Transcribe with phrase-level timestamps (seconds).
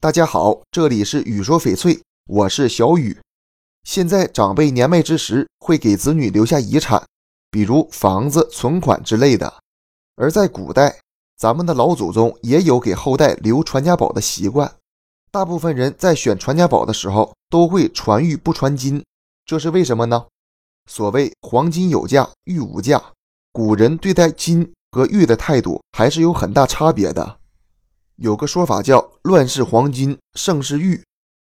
[0.00, 3.18] 大家好，这里是雨说翡翠，我是小雨。
[3.82, 7.04] 现在长辈年迈之时会给子女留下遗产，
[7.50, 9.52] 比如房子、存款之类的。
[10.14, 11.00] 而在古代，
[11.36, 14.72] 咱们的老祖宗也有给后代留传家宝的习惯。
[15.32, 19.04] 大部分人在选传家宝的时候都会传玉不传金，
[19.44, 20.26] 这是为什么呢？
[20.88, 23.02] 所谓黄金有价，玉无价。
[23.50, 27.40] 古人对待金和玉的态度还是有很大差别的。
[28.18, 31.04] 有个说法叫“乱世黄金，盛世玉”。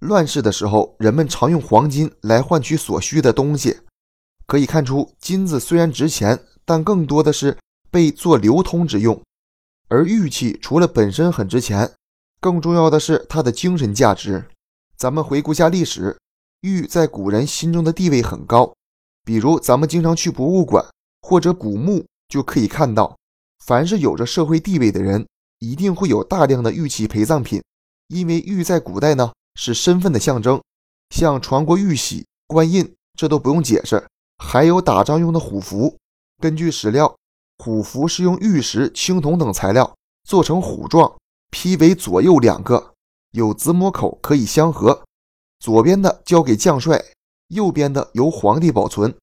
[0.00, 3.78] 乱世的时候，人们常用黄金来换取所需的东西。
[4.46, 7.56] 可以看出，金子虽然值钱，但更多的是
[7.90, 9.18] 被做流通之用。
[9.88, 11.90] 而玉器除了本身很值钱，
[12.42, 14.44] 更重要的是它的精神价值。
[14.98, 16.18] 咱们回顾下历史，
[16.60, 18.70] 玉在古人心中的地位很高。
[19.24, 20.84] 比如，咱们经常去博物馆
[21.22, 23.16] 或者古墓，就可以看到，
[23.64, 25.26] 凡是有着社会地位的人。
[25.60, 27.62] 一定会有大量的玉器陪葬品，
[28.08, 30.60] 因为玉在古代呢是身份的象征，
[31.14, 34.04] 像传国玉玺、官印，这都不用解释。
[34.42, 35.96] 还有打仗用的虎符，
[36.40, 37.14] 根据史料，
[37.58, 39.94] 虎符是用玉石、青铜等材料
[40.24, 41.14] 做成虎状，
[41.50, 42.94] 劈为左右两个，
[43.32, 45.04] 有子母口可以相合，
[45.58, 47.04] 左边的交给将帅，
[47.48, 49.14] 右边的由皇帝保存。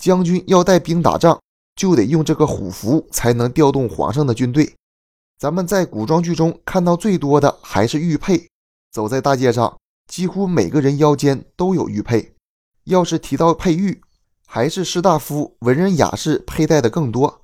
[0.00, 1.40] 将军要带兵打仗，
[1.76, 4.74] 就得用这个虎符才能调动皇上的军队。
[5.38, 8.48] 咱们在古装剧中看到最多的还是玉佩，
[8.90, 9.78] 走在大街上，
[10.10, 12.34] 几乎每个人腰间都有玉佩。
[12.84, 14.00] 要是提到佩玉，
[14.46, 17.42] 还是士大夫、文人雅士佩戴的更多。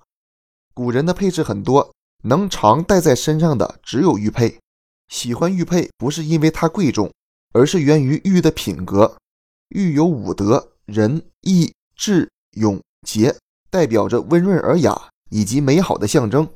[0.73, 1.93] 古人的配饰很多，
[2.25, 4.59] 能常戴在身上的只有玉佩。
[5.09, 7.13] 喜欢玉佩不是因为它贵重，
[7.53, 9.19] 而是源于玉的品格。
[9.69, 13.37] 玉有五德：仁、义、智、勇、节，
[13.69, 16.49] 代表着温润尔雅以及美好的象征。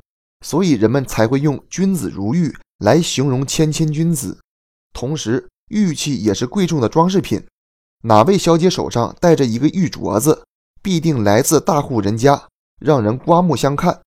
[0.45, 4.39] 所以人们才会用“君子如玉”来形容谦谦君子。
[4.93, 7.45] 同时，玉器也是贵重的装饰品。
[8.03, 10.43] 哪位小姐手上戴着一个玉镯子，
[10.81, 12.47] 必定来自大户人家，
[12.79, 14.01] 让人刮目相看。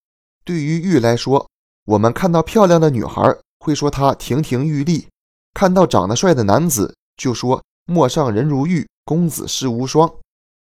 [0.44, 1.48] 对于玉来说，
[1.84, 5.08] 我们看到漂亮的女孩会说她亭亭玉立；
[5.52, 10.10] 看到长得帅的男子，就说陌上人如玉，公子世无双。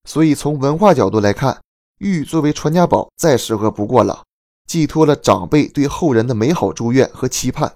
[0.09, 1.61] 所以，从文化角度来看，
[1.99, 4.25] 玉作为传家宝再适合不过了。
[4.67, 7.75] 寄托了长辈对后人的美好祝愿和期盼，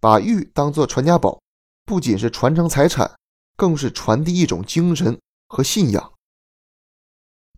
[0.00, 1.40] 把玉当作传家宝，
[1.84, 3.10] 不仅是传承财产，
[3.56, 5.18] 更是传递一种精神
[5.48, 6.12] 和信仰。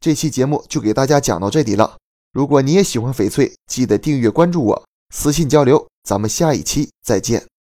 [0.00, 1.96] 这期节目就给大家讲到这里了。
[2.32, 4.84] 如果你也喜欢翡翠，记得订阅关注我，
[5.14, 5.88] 私信交流。
[6.04, 7.55] 咱们下一期再见。